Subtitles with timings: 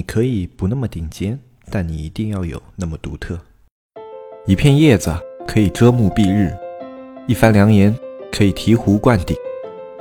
[0.00, 1.38] 你可以不那么顶尖，
[1.70, 3.38] 但你一定要有那么独特。
[4.46, 5.14] 一片叶子
[5.46, 6.56] 可以遮目蔽日，
[7.26, 7.94] 一番良言
[8.32, 9.36] 可以醍醐灌顶。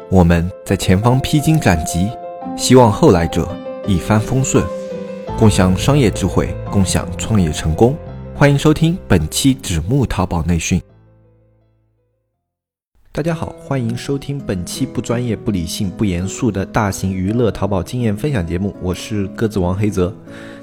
[0.10, 2.10] 我们在前方披荆斩棘，
[2.56, 3.54] 希望后来者
[3.86, 4.66] 一帆风顺，
[5.38, 7.94] 共享商业智慧，共享创业成功。
[8.34, 10.82] 欢迎收听本期纸木淘宝内训。
[13.12, 20.16] 大家好，欢迎收听本期不专业、不理性、不严肃的大型娱乐淘宝经验分享节目，我是鸽子王黑泽。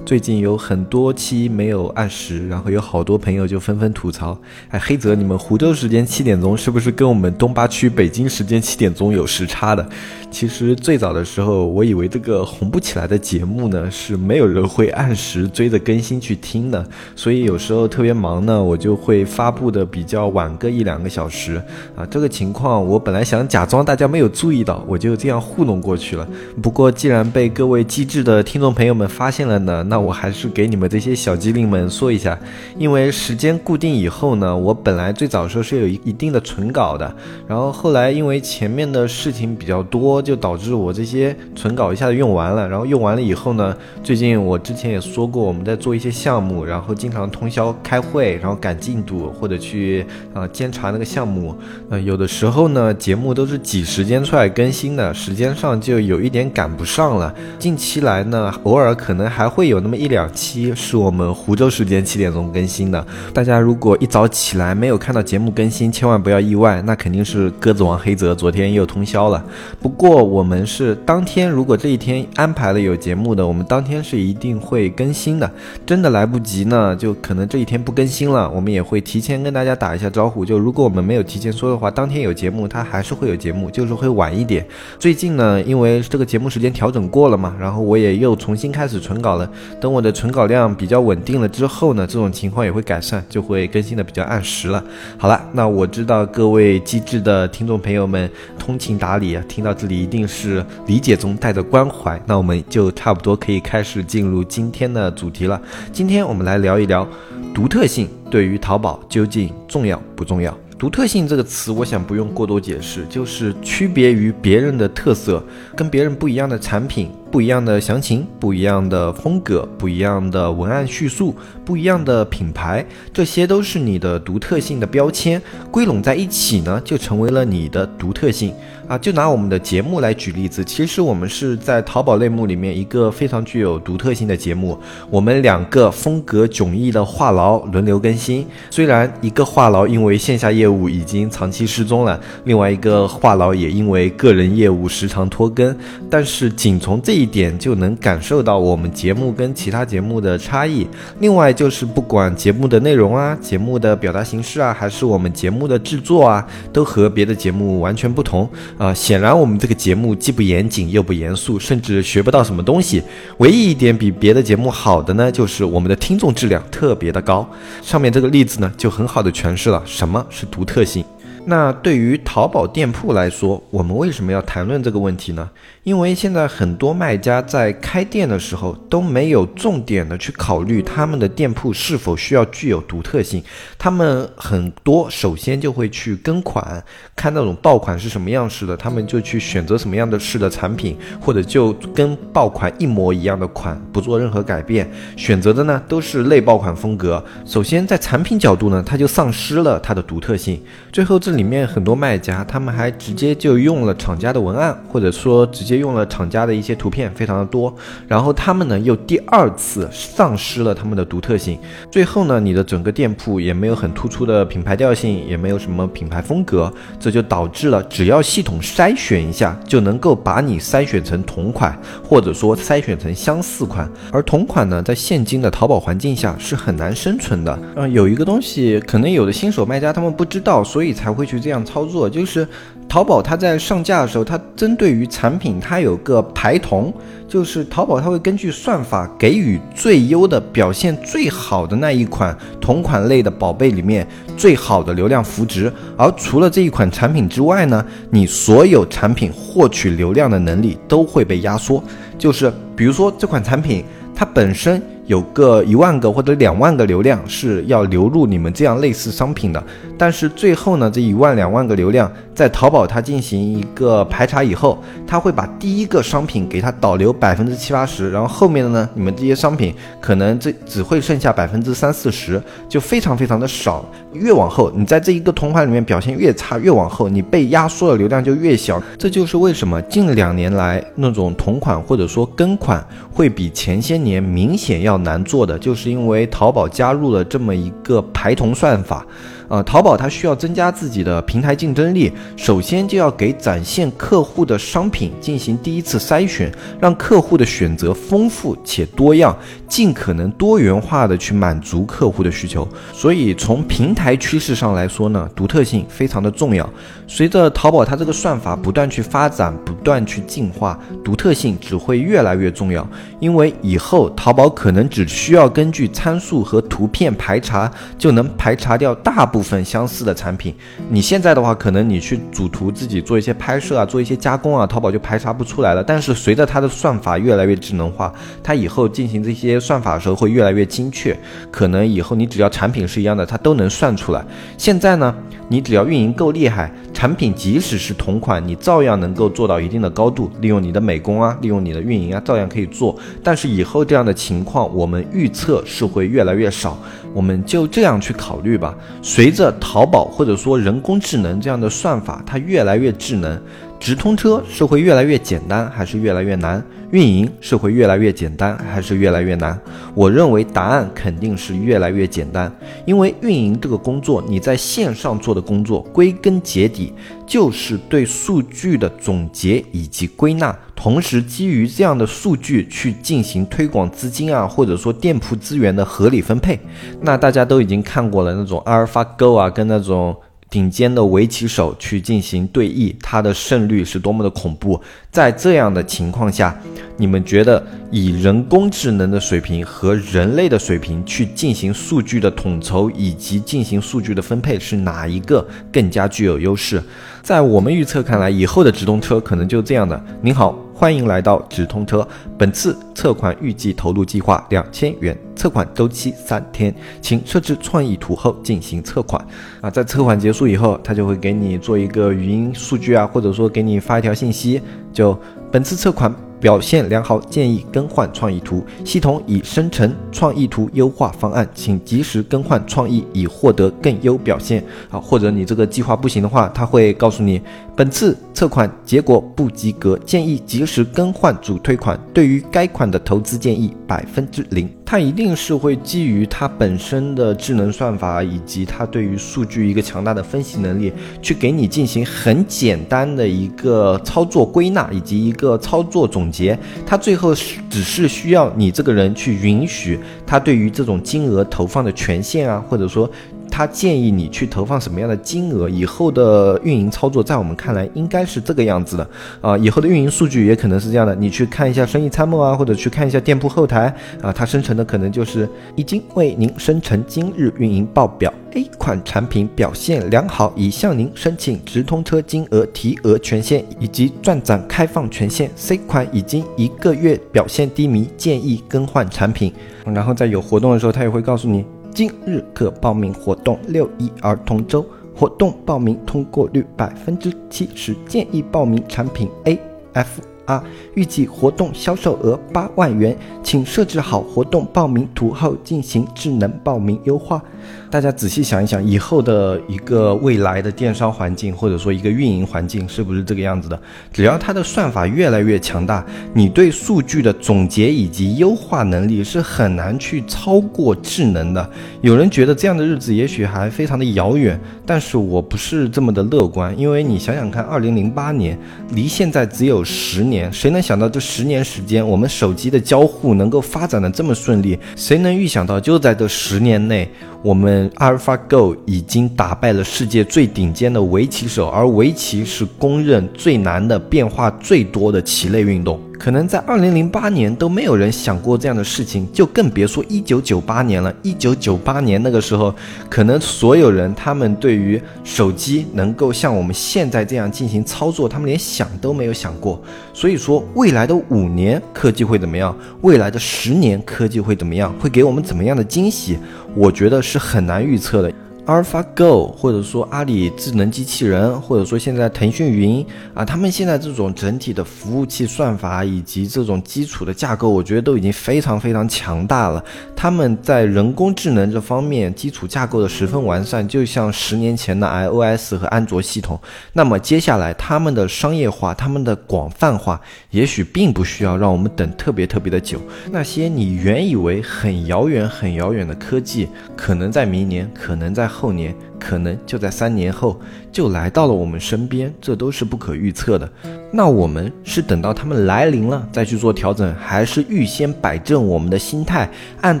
[0.06, 4.38] 最近有很多期没有按时，然后有好多朋友就纷纷吐槽
[4.70, 9.84] ：“哎，黑泽，你们湖州时间七点钟是不是跟我们东八区北京时间七点钟有时差的？”
[10.30, 16.86] 其实最早的时候，我以为这个红不起来的节目呢，是没有人会按时追着更新去听的，
[17.16, 21.60] 所以有时候特别忙呢，我就会发布的比较晚个一两个小时
[21.96, 22.06] 啊。
[22.08, 26.28] 这个情况我本来想假装大家没有注意到，我就这样糊弄过去了。
[26.62, 32.38] 不过既然被各位机智的听众朋友们发现了呢，那那我还是给你们这些小机灵们说一下，
[32.76, 37.10] 因为时间固定以后呢，我本来最早时候是有一一定的存稿的，
[37.48, 42.68] 然后后来因为前面的事情比较多，就导致我这些存稿一下子用完了。
[42.68, 50.04] 然后用完了以后呢，最近我之前也说过，我们在做一些项目，然后经常通宵开会，然后赶进度或者去
[50.34, 51.56] 啊监察那个项目。
[51.88, 57.34] 呃，有的时候呢，节目都是挤时间出来更新的，时间上就有一点赶不上了。
[57.58, 59.75] 近期来呢，偶尔可能还会有。
[59.76, 69.44] 有那么一两期是我们湖州时间七点钟更新的，大家如果一早起来没有看到节目更新，千万不要意外，那肯定是鸽子王黑泽昨天又通宵了。
[69.78, 75.50] 不过我们是当天，如果这一天安排了有节目的，我们当天是一定会更新的。
[75.84, 80.42] 真的来不及呢，就可能这一天不更新了，我们也会提前跟大家打一下招呼。
[80.42, 84.66] 就如果我们没有提前说的话，当天有节目，它还是会有节目，就是会晚一点。
[84.98, 89.50] 最近呢，因为这个节目时间调整过了嘛，然后我也又重新开始存稿了。
[89.80, 94.82] 等我的存稿量比较稳定了之后呢，这种情况也会改善，就会更新的比较按时了。
[95.18, 102.20] 好了，那我知道各位机智的听众朋友们通情达理啊，听到这里一定是理解中带着关怀。
[102.26, 105.60] 那我们就差不多可以开始进入今天的主题了。
[105.92, 107.06] 今天我们来聊一聊
[107.54, 110.56] 独特性对于淘宝究竟重要不重要？
[110.78, 115.42] 独特性这个词，我想不用过多解释，就是区别于别人的特色，
[115.74, 117.10] 跟别人不一样的产品。
[117.28, 121.34] 不一样的详情，不一样的风格，不一样的文案叙述，
[121.64, 128.54] 不一样的品牌，这些都是你的独特性的标签，归拢在一起呢，就成为了你的独特性
[128.88, 128.96] 啊！
[128.98, 134.78] 就拿我们的节目来举例子，其实我们是在淘宝类目里面一个非常具有独特性的节目。
[135.10, 145.76] 我们两个风格迥异的话痨轮流更新，虽然一个话痨因为线下业务已经长期失踪了，另外一个话痨也因为个人业务时常拖更，
[146.08, 150.86] 但是仅从这一点就能感受到我们节目跟其他节目的差异。
[151.18, 158.48] 另外就是不管节目的内容啊、节目的表达形式啊，还是我们节目的制作啊，都和别的节目完全不同
[158.78, 158.92] 啊。
[158.92, 163.02] 显然我们这个节目既不严谨又不严肃，甚至学不到什么东西。
[163.38, 167.48] 唯一一点比别的节目好的呢，就是我们的听众质量特别的高。
[167.82, 171.04] 上面这个例子呢，就很好的诠释了什么是独特性。
[171.48, 175.48] 那对于淘宝店铺来说，我们为什么要谈论这个问题呢？
[175.84, 183.40] 因为现在很多卖家在开店的时候都没有重点的去考虑他们的店铺是否需要具有独特性。
[183.78, 186.82] 他们很多首先就会去跟款，
[187.14, 197.24] 看那种爆款是什么样式的，他们就去选择什么样的式的产品，或者就跟爆款一模一样的款，不做任何改变，选择的呢都是类爆款风格。
[197.44, 200.60] 首先在产品角度呢，它就丧失了它的独特性。
[200.90, 205.76] 最后这里面很多卖家，他们还直接就用了厂家的文案，或者说直接。
[205.76, 207.70] 用了厂家的一些图片，非常的多，
[208.08, 211.58] 然后他们呢又第二次丧失了他们的独特性，
[211.90, 227.58] 最后呢你的整个店铺也没有很突出的品牌调性，也没有什么品牌风格，这就导致了只要系统筛选一下就能够把你筛选成同款，或者说筛选成相似款，而同款呢在现今的淘宝环境下是很难生存的。
[227.74, 232.46] 嗯，有一个东西可能有的新手卖家他们不知道，所以才会去这样操作，就是
[232.88, 235.60] 淘宝它在上架的时候，它针对于产品。
[235.60, 236.94] 它有个排同，
[237.28, 244.06] 就是淘宝它会根据算法给予最优的表现最好的那一款同款类的宝贝里面
[244.36, 251.82] 最好的流量扶值，而除了这一款产品之外呢，你所有产品获取流量的能力都会被压缩。
[252.16, 253.84] 就是比如说这款产品
[254.14, 254.80] 它本身。
[255.06, 259.62] 有个一万个或者两万个流量是要流入你们这样类似商品的。
[259.98, 273.84] 但是最后呢，这一万两万个流量在淘宝它进行一个排查以后，它会把第一个商品给它导流百分之七八十，然后后面的呢，你们这些商品可能这只会剩下百分之三四十，就非常非常的少。
[274.12, 278.82] 越往后，你在这一个同款里面表现越差，越往后你被压缩的流量就越小。
[278.98, 289.06] 这就是为什么近两年来那种同款或者说跟款会比前些年明显要难做的，就是因为淘宝加入了这么一个排同算法。
[289.48, 299.36] 呃，淘宝它需要增加自己的平台竞争力，首先就要给展现客户的商品进行第一次筛选，让客户的选择丰富且多样，
[299.68, 302.66] 尽可能多元化的去满足客户的需求。
[302.92, 306.68] 所以从平台趋势上来说呢，独特性非常的重要。
[307.06, 312.86] 随着淘宝它这个算法不断去发展、不断去进化，独特性只会越来越重要。
[313.20, 320.54] 因为以后淘宝可能只需要根据参数和图片排查，就能排查掉大部分相似的产品。
[320.88, 325.82] 你现在的话，可能你去主图自己做一些拍摄啊，做一些加工啊，淘宝就排查不出来了。
[325.82, 328.12] 但是随着它的算法越来越智能化，
[328.42, 331.16] 它以后进行这些算法的时候会越来越精确。
[331.50, 334.24] 可能以后你只要产品是一样的，它都能算出来。
[334.56, 335.14] 现在呢？
[335.48, 340.28] 你只要运营够厉害，产品即使是同款，你照样能够做到一定的高度。
[340.40, 342.98] 利用你的美工啊，利用你的运营啊，照样可以做。
[343.22, 346.76] 但是以后这样的情况，我们预测是会越来越少。
[347.14, 348.74] 我们就这样去考虑吧。
[349.02, 353.40] 随着淘宝或者说人工智能这样的算法，它越来越智能。
[353.78, 356.62] 直通车是会越来越简单，还是越来越难？
[356.92, 359.58] 运营是会越来越简单，还是越来越难？
[359.92, 362.50] 我认为答案肯定是越来越简单，
[362.84, 366.92] 因为运营这个工作，你在线上做的工作，归根结底
[367.26, 376.58] 就是对数据的总结以及归纳，同时基于这样的数据去进行推广资金啊，或者说店铺资源的合理分配。
[377.00, 380.16] 那大家都已经看过了那种阿尔法 Go 啊，跟那种。
[380.48, 384.80] 顶尖的围棋手去进行对弈，他的胜率是多么的恐怖！
[385.10, 386.56] 在这样的情况下，
[386.96, 396.82] 你们觉得以人工智能的水平和人类的水平去进行数据的统筹以及进行数据的分配，是哪一个更加具有优势？
[397.22, 400.02] 在我们预测看来，以后的直通车可能就这样的。
[400.22, 400.65] 您好。
[400.78, 402.06] 欢迎来到直通车。
[402.36, 409.26] 本次测款预计投入计划两千元，测款周期三天，请设置创意图后进行测款。
[409.62, 414.60] 啊，在测款结束以后，他就会给你做一个语音数据啊，或者说给你发一条信息，
[414.92, 415.18] 就
[415.50, 416.14] 本次测款。
[416.40, 418.64] 表现良好，建议更换创意图。
[418.84, 424.62] 系统已生成创意图优化方案，请及时更换创意，以获得更优表现。
[424.90, 427.40] 啊，或者你这个计划不行的话，他会告诉你，
[427.74, 431.98] 本次测款结果不及格，建议及时更换主推款。
[432.12, 434.68] 对于该款的投资建议百分之零。
[434.86, 446.56] 它一定是会基于它本身的智能算法以及它对于数据一个强大的分析能力，去给你进行很简单的一个操作归纳以及一个操作总结。
[446.86, 453.10] 它最后是只是需要你这个人去允许它对于这种金额投放的权限啊，或者说。
[453.56, 455.66] 他建议你去投放什么样的金额？
[455.66, 459.10] 以后的运营操作，在我们看来应该是这个样子的
[459.40, 459.56] 啊。
[459.56, 468.30] 以后的运营数据也可能是这样的，你去看一下生意参谋啊，或者去看一下店铺后台啊，它生成的可能就是已经为您生成今日运营报表。
[468.52, 475.50] A 款产品表现良好，已向您申请直通车金额提额权限以及钻展开放权限。
[475.56, 479.50] C 款已经一个月表现低迷，建议更换产品。
[479.86, 481.64] 然后在有活动的时候，他也会告诉你。
[481.96, 484.84] 今日可报名活动六一儿童周
[485.14, 489.58] 活动报名通过率百分之七十，建议报名产品 A
[489.94, 490.62] F R，
[490.92, 497.42] 预计活动销售额八万元，请设置好活动报名图后进行智能报名优化。
[497.90, 503.80] 大家仔细想一想，以后的一个未来的电商环境，或者说一个运营环境，是不是这个样子的？
[504.12, 511.70] 只要它的算法越来越强大，你对数据的总结以及优化能力是很难去超过智能的。
[512.00, 518.58] 有人觉得这样的日子也许还非常的遥远，但是我不是这么的乐观，因为你想想看，二零零八年
[518.90, 524.78] 离现在只有十年，谁能想到这十年时间，我们手机的交互能够发展的这么顺利？
[524.96, 527.08] 谁能预想到就在这十年内？
[527.42, 536.00] 我们 AlphaGo 已经打败了世界最顶尖的围棋手，而围棋是公认最难的、变化最多的棋类运动。
[536.18, 541.14] 可能在二零零八年都没有人想过这样的事情，就更别说一九九八年了。
[541.22, 542.74] 一九九八年那个时候，
[543.08, 549.80] 可能所有人他们对于手机能够像我们现在这样进行操作，他们连想都没有想过。
[550.12, 552.76] 所以说，未来的五年科技会怎么样？
[553.02, 554.92] 未来的十年科技会怎么样？
[554.98, 556.38] 会给我们怎么样的惊喜？
[556.74, 558.32] 我觉得是很难预测的。
[558.66, 569.84] AlphaGo，或者说阿里智能机器人，或者说现在腾讯云啊，他们现在这种整体的服务器算法以及这种基础的架构，我觉得都已经非常非常强大了。
[570.16, 576.58] 他们在人工智能这方面基础架构的十分完善，就像十年前的 iOS 和安卓系统。
[576.92, 580.20] 那么接下来他们的商业化、他们的广泛化，
[580.50, 583.00] 也许并不需要让我们等特别特别的久。
[583.30, 588.50] 那些你原以为很遥远、很遥远的科技，可能在明年，可能在。
[588.56, 590.58] 后年可能就在三年后
[590.96, 593.70] 就来到了我们身边，这都是不可预测的。
[594.10, 599.46] 那我们是等到他们来临了再去做调整，还是预先摆正我们的心态，
[599.82, 600.00] 按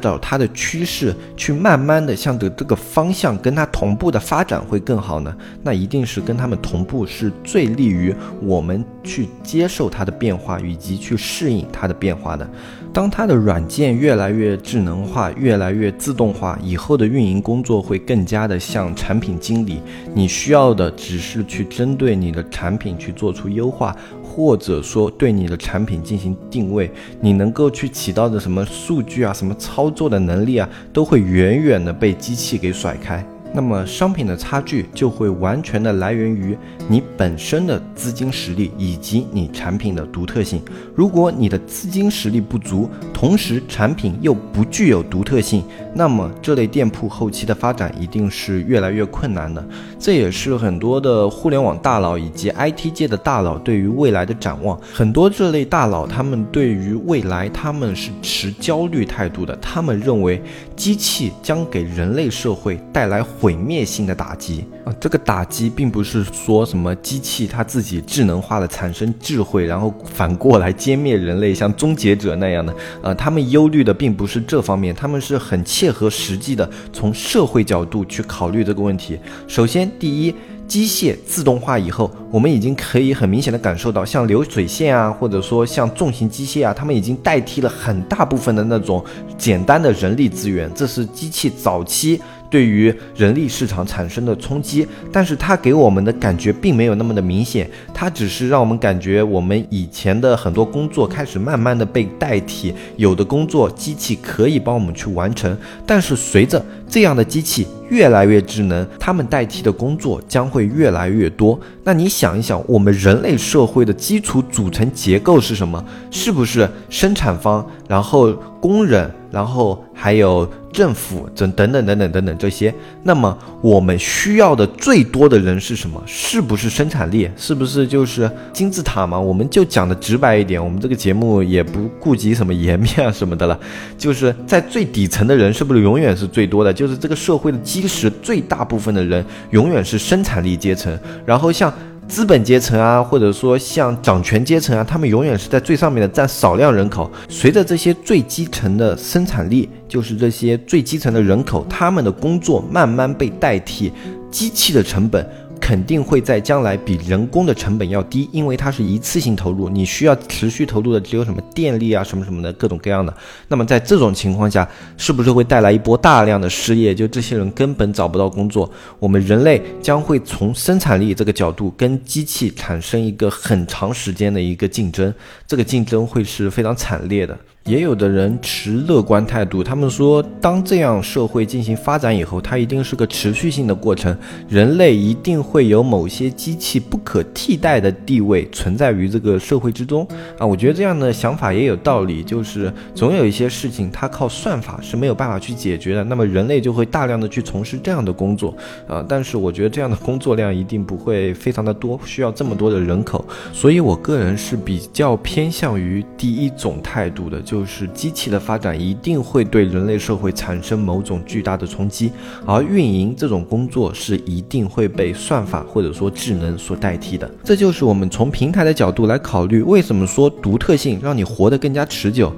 [0.00, 5.36] 照它的趋势去慢慢的向着这个方向跟它同步的发展会更好呢？
[5.62, 12.48] 那一定是跟他们同步是最利于我们去接受它的变化以及去适应它的变化的。
[12.90, 19.82] 当它的软件越来越智能化、越来越自动化，以后的运营工作会更加的像产品经理。
[20.14, 26.90] 你需要的只是去针对你的产品去做出优化，或者说对你的产品进行定位。
[27.20, 33.26] 你能够去起到的什么数据啊、什么操作的能力啊，都会远远的被机器给甩开。
[33.54, 36.54] 那么商品的差距就会完全的来源于
[36.88, 40.60] 你本身的资金实力以及你产品的独特性。
[40.94, 45.62] 如果你的资金实力不足，同时产品又不具有独特性，
[45.96, 49.66] 那么这类店铺后期的发展一定是越来越困难的。
[49.98, 54.80] 这也是很多的互联网大佬以及 IT 界的大佬对于未来的展望。
[54.94, 60.40] 很多这类大佬他们对于未来他们是持焦虑态度的，他们认为
[60.76, 63.16] 机器将给人类社会带来。
[63.40, 64.94] 毁灭性的打击啊！
[65.00, 72.74] 这个打击并不是说什么机器它自己智能化的产生智慧，然后反过来歼灭人类，像终结者那样的。
[73.02, 79.16] 呃，他们忧虑的并不是这方面，他们是很切切合实际的，从社会角度去考虑这个问题。
[79.46, 80.34] 首先，第一。
[80.66, 89.00] 机械自动化以后，我们已经可以很明显的感受到，像流水线啊，或者说像重型机械啊，他们已经代替了很大部分的那种
[89.38, 90.68] 简单的人力资源。
[90.74, 107.66] 这是机器早期对于人力市场产生的冲击，但是它给我们的感觉并没有那么的明显，它只是让我们感觉我们以前的很多工作开始慢慢的被代替，有的工作机器可以帮我们去完成，但是随着这样的机器。
[107.88, 111.58] 越来越智能，他们代替的工作将会越来越多。
[111.84, 115.82] 那你想一想，我们人类社会的基础组成结构是什么？
[116.10, 122.74] 是不是生产方，然后工人，然后还有政府，等等等等等等这些？
[123.04, 126.02] 那么我们需要的最多的人是什么？
[126.06, 127.30] 是不是生产力？
[127.36, 129.18] 是不是就是金字塔嘛？
[129.18, 133.58] 我们就讲的直白一点，我们这个节目也不顾及什么颜面啊什么的了，
[133.96, 136.72] 就是在最底层的人是不是永远是最多的？
[136.72, 141.72] 就是这个社会的基石，最大部分的人永远是生产力阶层，然后像。
[142.08, 147.10] 资本阶层啊，或者说像掌权阶层啊，他们永远是在最上面的，占少量人口。
[147.28, 153.92] 随着这些最基层的生产力，就是这些最基层的人口，他们的工作慢慢被代替，
[154.30, 155.28] 机器的成本。
[155.60, 163.12] 肯定会在将来比人工的成本要低，因为它是一次性投入，你需要持续投入的只有什么电力啊什么什么的各种各样的。
[163.48, 166.94] 那么在这种情况下，是不是会带来一波大量的失业？
[166.94, 175.12] 就这些人根本找不到工作，我们人类将会从生产力这个角度跟机器产生一个很长时间的一个竞争，
[175.46, 177.36] 这个竞争会是非常惨烈的。
[177.66, 184.16] 也有的人持乐观态度，他们说，当这样社会进行发展以后，它一定是个持续性的过程，
[184.48, 190.06] 人类一定会有某些机器不可替代的地位存在于这个社会之中
[190.38, 190.46] 啊。
[190.46, 198.56] 我觉得这样的想法也有道理，就是总有一些事情它靠算法是没有办法去解决的，那么人类就会大量的去从事这样的工作
[198.86, 199.04] 啊。
[199.08, 207.55] 但是我觉得这样的工作量一定不会非常的多，需要这么多的人口，所以我个人是比较偏向于第一种态度的，就。
[207.56, 212.12] 就是机器的发展一定会对人类社会产生某种巨大的冲击，
[212.44, 217.30] 而运营这种工作是一定会被算法或者说智能所代替的。
[217.42, 222.30] 这就是我们从平台的角度来考虑，为什么说独特性让你活得更加持久。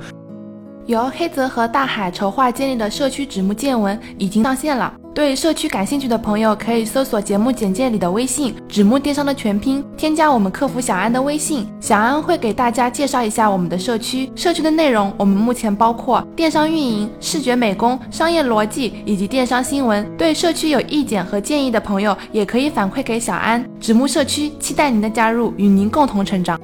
[0.88, 4.90] 由黑泽和大海筹划建立的社区纸木见闻已经上线了。
[5.14, 14.32] 对社区感兴趣的朋友，可以搜索节目简介里的微信“纸木电商”的全拼，添加我们客服小安的微信，小安会给大家介绍一下我们的社区。
[14.34, 20.10] 社区的内容，我们目前包括电商运营、视觉美工、商业逻辑以及电商新闻。
[20.16, 23.62] 对社区有意见和建议的朋友，也可以反馈给小安。
[23.78, 26.58] 纸木社区期待您的加入，与您共同成长。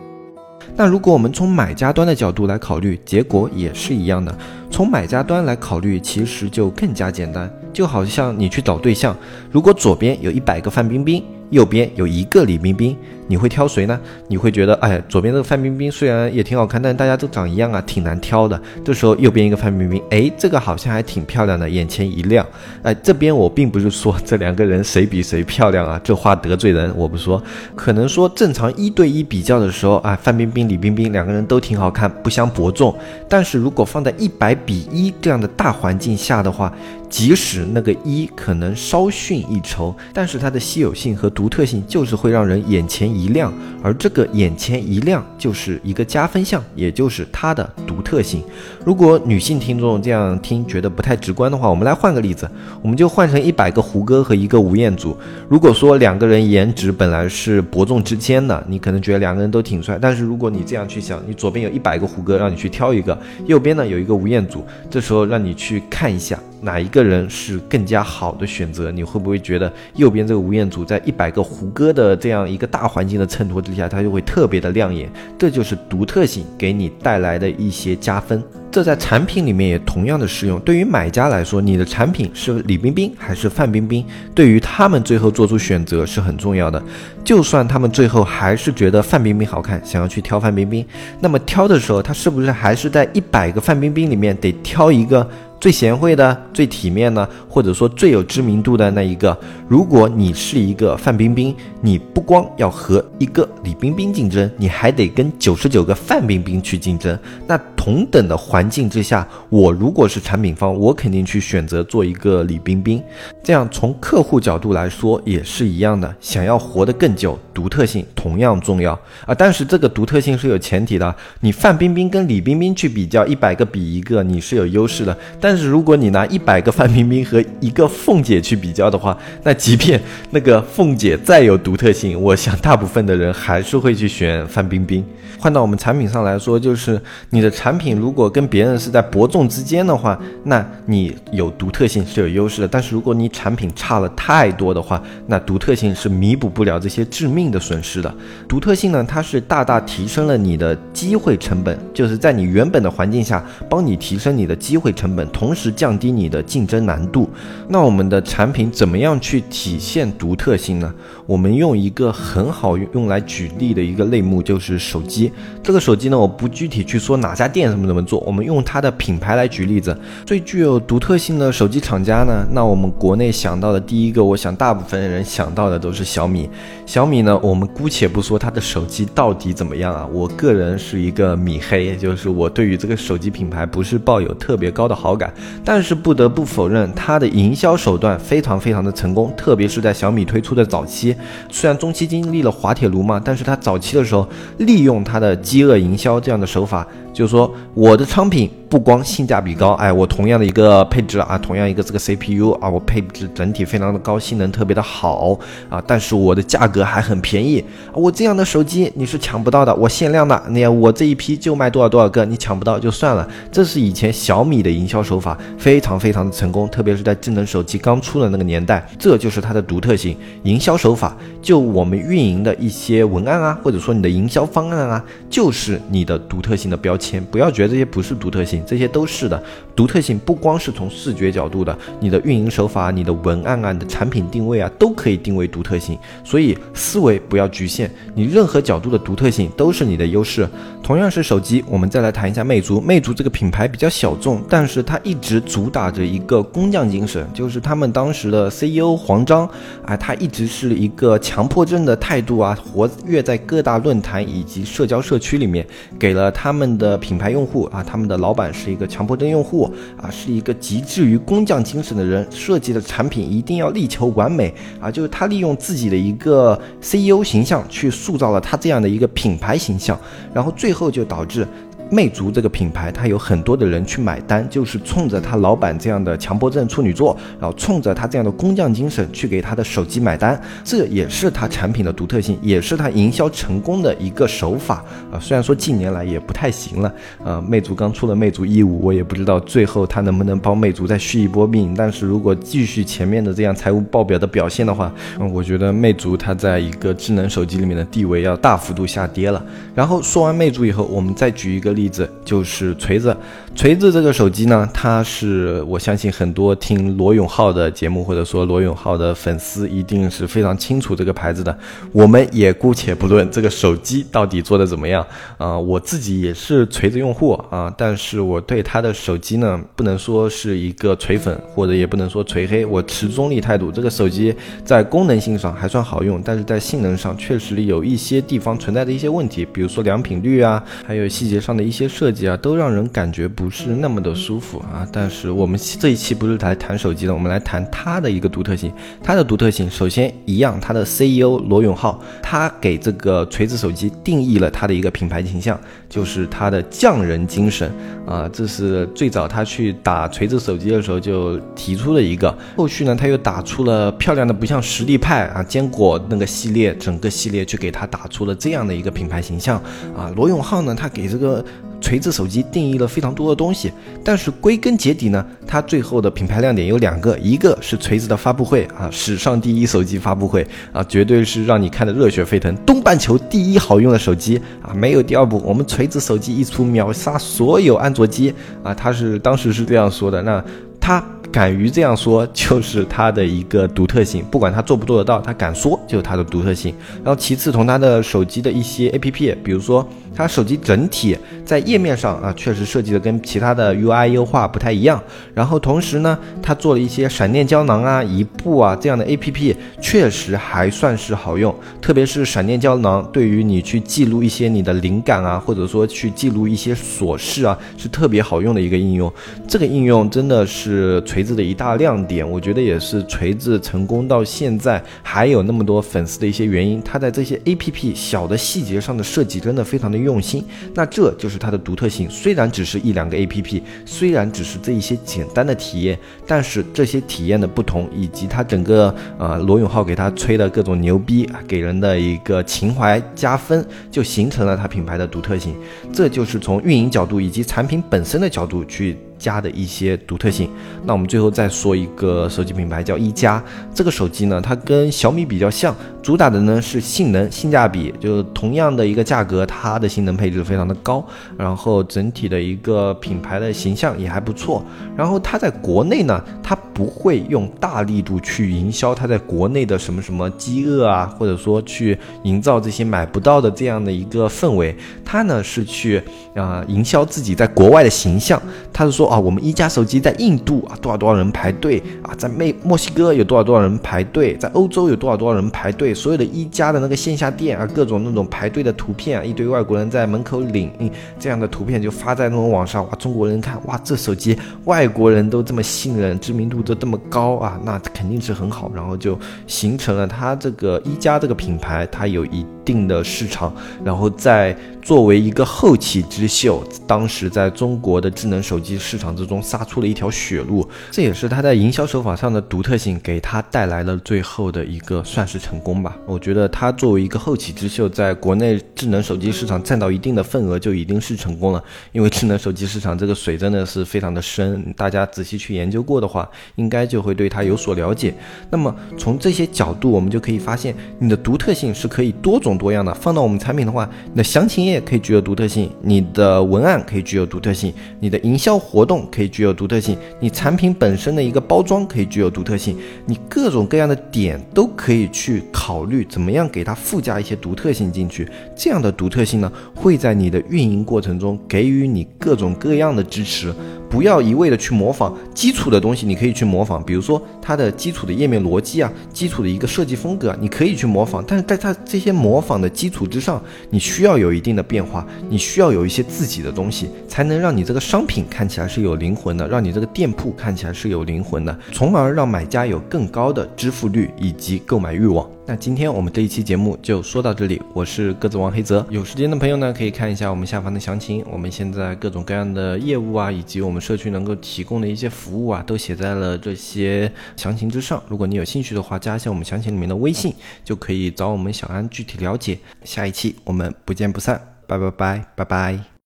[0.76, 4.36] 那如果我们从买家端的角度来考虑，结果也是一样的。
[4.70, 9.16] 从买家端来考虑，其实就更加简单，就好像你去找对象，
[9.52, 11.22] 如果左边有一百个范冰冰。
[11.50, 12.96] 右边有一个李冰冰，
[13.28, 13.98] 你会挑谁呢？
[14.28, 18.60] 你会觉得，哎，左边这个范冰冰虽然也挺好看，但大家都长一样啊，挺难挑的。
[18.84, 22.44] 这时候右边一个范冰冰，哎，这个好像还挺漂亮的，眼前一亮。
[22.82, 27.42] 哎，这边我并不是说这两个人谁比谁漂亮啊，这话得罪人，我不说。
[27.74, 32.94] 可能说正常一对一比较的时候啊，范冰冰、李冰冰两个人都挺好看，不相伯仲。
[33.28, 36.72] 但是如果放在一百比一这样的大环境下的话，
[37.08, 48.42] 即使那个一可能稍逊一筹，但是它的稀有性和独特性就是会让人眼前一亮，而这个眼前一亮就是一个加分项，也就是它的独特性。
[48.84, 52.48] 如果女性听众这样听觉得不太直观的话，我们来换个例子，
[52.80, 55.16] 我们就换成一百个胡歌和一个吴彦祖。
[55.48, 66.38] 如果说两个人颜值本来是伯仲之间的，你可能觉得两个人都挺帅，但是如果你这样去想，你左边有一百个胡歌，让你去挑一个，右边呢有一个吴彦祖，这时候让你去看一下。
[66.64, 68.90] 哪一个人是更加好的选择？
[68.90, 75.08] 你会不会觉得右边这个吴彦祖在一百个胡歌的这样一个大环境的衬托之下，他就会特别的亮眼？
[75.38, 78.42] 这就是独特性给你带来的一些加分。
[78.70, 80.58] 这在产品里面也同样的适用。
[80.60, 84.04] 对于买家来说，你的产品是李冰冰还是范冰冰，
[84.34, 86.82] 对于他们最后做出选择是很重要的。
[87.22, 90.84] 就算他们最后还是觉得范冰冰好看，想要去挑范冰冰，
[91.20, 95.28] 那么挑的时候，他是不是还是在一百个范冰冰里面得挑一个？
[95.64, 99.34] 最贤惠的、最体面的，或者说最有知名度的那一个。
[99.66, 107.18] 如果你是一个范冰冰，你不光要和一个李冰冰竞争，你还得跟九十九个范冰冰去竞争。
[107.46, 113.02] 那同等的环境之下，我如果是产品方，我肯定去选择做一个李冰冰。
[113.42, 118.92] 这样从客户角度来说也是一样的，想要活得更久，独特性同样重要
[119.24, 119.34] 啊。
[119.34, 125.16] 但是这个独特性是有前提的，你范冰冰跟李冰冰去比较，一百个比一个，你是有优势的。
[125.40, 135.04] 但但是如果你拿一百个范冰冰和一个凤姐去比较的话，那即便那个凤姐再有独特性，我想大部分的人还是会去选范冰冰。
[135.38, 142.66] 换到我们产品上来说，就是你的产品如果跟别人是在伯仲之间的话，那你有独特性是有优势的。
[142.66, 148.12] 但是如果你产品差了太多的话，那独特性是弥补不了这些致命的损失的。
[148.48, 155.28] 独特性呢，它是大大提升了你的机会成本，就是在你原本的环境下帮你提升你的机会成本。
[155.28, 157.28] 同同时降低你的竞争难度，
[157.68, 160.90] 那我们的产品怎么样去体现独特性呢？
[161.26, 165.30] 我们用一个很好用来举例的一个类目就是手机。
[165.62, 169.94] 这个手机呢，我不具体去说哪家店怎么怎么做，我们用它的品牌来举例子。
[170.24, 176.48] 最具有独特性的手机厂家呢，那我们国内想到的第一个，我想大部分人想到的都是小米。
[176.86, 185.23] 小米呢，我们姑且不说它的手机到底怎么样啊，我个人是一个米黑，就是我对于这个手机品牌不是抱有特别高的好感。
[185.64, 191.14] 但是不得不否认，它的营销手段非常非常的成功，特别是在小米推出的早期，
[191.50, 196.86] 虽然中期经历了滑铁卢嘛，但是它早期的时候利用它的饥饿营销这样的手法。
[197.14, 205.38] 就是说，我的商品不光性价比高，哎，我同样的一个配置啊，同样一个这个 CPU 啊，我配置整体非常的高，性能特别的好
[205.70, 213.26] 啊，但是我的价格还很便宜，我这样的手机你是抢不到的，我限量的，你看我这一批就卖多少多少个，你抢不到就算了。
[213.52, 220.16] 这是以前小米的营销手法，非常非常的成功，特别是在智能手机刚出的那个年代，这就是它的独特性。
[220.42, 227.03] 营销手法，就我们运营的一些文案啊，或者说你的营销方案啊，就是你的独特性的标签。
[227.30, 229.42] 不要觉得这些不是独特性，这些都是的。
[229.74, 235.98] 独特性不光是从视觉角度的，你的运营手法、你的文案啊、你的产品定位啊，都可以定为独特性。
[236.22, 240.48] 所以思维不要局限，你任何角度的独特性都是你的优势。
[240.82, 242.80] 同样是手机，我们再来谈一下魅族。
[242.80, 249.48] 魅族这个品牌比较小众，但是它一直主打着一个工匠精神，就是他们当时的 CEO 黄章
[249.84, 255.66] 啊，他一直是一个强迫症的态度啊，活跃在各大论坛以及社交社区里面，
[255.98, 256.93] 给了他们的。
[256.98, 269.98] 品牌用户啊，他们的老板是一个强迫症用户啊，是一个极致于工匠精神的人，设计的产品一定要力求完美啊，就是他利用自己的一个 CEO 形象去塑造了他这样的一个品牌形象，
[270.32, 271.46] 然后最后就导致。
[271.94, 285.20] 魅族这个品牌，它有很多的人去买单，就是冲着他老板这样的强迫症处女座，然后冲着他这样的工匠精神去给他的手机买单，这也是他产品的独特性，也是他营销成功的一个手法啊。
[285.20, 286.92] 虽然说近年来也不太行了，
[287.24, 291.72] 呃，魅族刚出了魅族 E 五，我也不知道最后他能不能帮魅族再续一波命。
[291.76, 299.40] 但是如果继续前面的这样财务报表的表现的话，嗯，我觉得魅族它在一个智能手机里面的地位要大幅度下跌了。
[299.76, 303.14] 然后说完魅族以后，我们再举一个例例子，就是锤子。
[303.54, 311.56] 锤子这个手机呢，它是我相信很多听罗永浩的节目或者说罗永浩的粉丝一定是非常清楚这个牌子的。
[311.92, 315.06] 我们也姑且不论这个手机到底做的怎么样
[315.38, 323.70] 啊，我自己也是锤子用户啊，但是我对它的手机呢，不能说是一个锤粉，或者也不能说锤黑，我持中立态度。
[323.70, 334.88] 这个手机在功能性上还算好用，但是在性能上确实有一些地方存在的一些问题，比如说良品率啊，还有细节上的一些设计啊，都让人感觉不不是那么的舒服啊。
[334.90, 338.72] 但是我们这一期不是来谈手机的，我们来谈它的一个独特性。
[339.02, 347.70] 它的独特性，首先一样，它的 CEO 罗永浩，他给这个锤子手机定义了它的一个品牌形象，就是它的匠人精神
[348.06, 348.26] 啊。
[348.32, 359.62] 这是最早他去打锤子手机的时候就提出了一个，后续呢他又打出了漂亮的不像实力派啊坚果那个系列，整个系列去给他打出了这样的一个品牌形象
[359.94, 360.10] 啊。
[360.16, 361.44] 罗永浩呢，他给这个。
[361.84, 363.70] 锤子手机定义了非常多的东西，
[364.02, 380.42] 但是归根结底呢，它最后的品牌亮点有两个，一个是锤子的发布会啊，史上第一手机发布会啊，绝对是让你看的热血沸腾，东半球第一好用的手机啊，没有第二部，我们锤子手机一出秒杀所有安卓机啊，他是当时是这样说的，那
[380.80, 381.04] 他。
[381.32, 384.24] 敢于这样说，就是它的一个独特性。
[384.30, 386.72] 不管他做不做得到，他敢说就是它的独特性。
[387.02, 395.02] 然后其次，从它的手机的一些 APP，比如说它手机整体在页面上啊，确实设计的跟其他的 UI 优化不太一样。
[395.34, 401.52] 然后同时呢，它做了一些闪电胶囊啊、一步啊这样的 APP，确实还算是好用。
[401.82, 409.12] 特别是闪电胶囊，对于你去记录一些你的灵感啊，或者说去记录一些琐事啊，是特别好用的一个应用。
[409.48, 411.24] 这个应用真的是锤。
[411.24, 416.82] 子的一大亮点，我觉得也是锤子成功到现在还有那么多粉丝的一些原因。
[416.82, 422.08] 它在这些 A P P 小的细节上的设计真的非常的用心，那这就是它的独特性。
[422.08, 435.54] 虽然只是一两个 A P P，虽然只是这一些简单的体验，但是这些体验的不同，以及它整个呃罗永浩给他吹的各种牛逼，给人的一个情怀加分，就形成了它品牌的独特性。
[435.92, 438.96] 这就是从运营角度以及产品本身的角度去。
[439.16, 440.50] 加的一些独特性，
[440.84, 451.02] 那我们最后再说一个手机品牌叫一加，这个手机呢，它跟小米比较像，主打的呢是性能性价比，就同样的一个价格，它的性能配置非常的高，
[451.38, 454.62] 然后整体的一个品牌的形象也还不错，
[454.94, 466.02] 然后它在国内呢，它不会用大力度去营销它在国内的什么什么饥饿啊，或者说去营造这些买不到的这样的一个氛围，它呢是去
[466.34, 468.40] 啊营销自己在国外的形象，
[468.70, 469.04] 它是说。
[469.14, 480.70] 啊，我们一加手机在印度啊，多少多少人排队啊，在美墨西哥有多少多少人排队，在欧洲有多少多少人排队，所有的一加的那个线下店啊，各种那种排队的图片啊，一堆外国人在门口领
[481.18, 499.14] 这样的图片就发在那种网上，哇，中国人看哇，这手机外国人都这么信任，知名度都这么高啊，那肯定是很好，然后就形成了它这个一加这个品牌，它有一定的市场，然后在作为一个后起之秀，当时在中国的智能手机市场。
[499.14, 505.96] 之中杀出了一条血路，这也是他在营销手法上的独特性，给他带来了最后的一个算是成功吧。
[506.04, 511.62] 我觉得他作为一个后起之秀，在国内智能手机市场占到一定的份额，就已经是成功了。
[511.92, 518.12] 因为智能手机市场这个水真的是非常的深，大家仔细去研究过的话，应该就会对它有所了解。
[518.50, 522.92] 那么从这些角度，我们就可以发现，你的独特性是可以多种多样的。
[522.94, 528.94] 放到我们产品的话，你的详情页可以具有独特性，你的文案可以具有独特性，你的营销活动。
[529.10, 538.28] 可以具有独特性，你产品本身的一个包装可以具有独特性，你各种各样的点都可以去考虑怎么样给它附加一些独特性进去。
[538.56, 543.54] 这样的独特性呢，会在你的运营过程中给予你各种各样的支持。
[543.94, 551.22] 不要一味的去模仿基础的东西，你可以去模仿，比如说它的基础的页面逻辑啊，基础的一个设计风格啊，你可以去模仿。
[551.24, 565.24] 但是在它这些模仿的基础之上，你需要有一定的变化，你需要有一些自己的东西，才能让你这个商品看起来是有灵魂的，让你这个店铺看起来是有灵魂的，从而让买家有更高的支付率以及购买欲望。
[565.46, 568.84] 那今天我们这一期节目就说到这里，我是鸽子王黑泽。
[568.88, 571.22] 有时间的朋友呢，可以看一下我们下方的详情。
[571.30, 578.02] 我们现在各种各样的业务啊，以及我们社区能够提供的一些服务啊，都写在了这些详情之上。
[578.08, 580.32] 如果你有兴趣的话，加一下我们详情里面的微信，
[580.64, 582.58] 就可以找我们小安具体了解。
[582.82, 585.93] 下一期我们不见不散，拜拜拜拜拜。